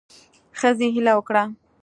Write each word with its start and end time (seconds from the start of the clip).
ښځې 0.59 0.87
هیله 0.95 1.11
وکړه 1.17 1.43